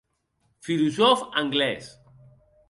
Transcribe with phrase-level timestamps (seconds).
[0.67, 1.93] Filosòf anglés.